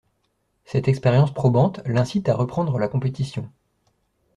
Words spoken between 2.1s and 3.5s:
à reprendre la compétition.